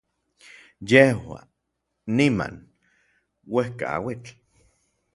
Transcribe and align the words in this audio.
yejua, 0.89 1.39
niman, 2.15 2.55
uejkauitl 3.55 4.27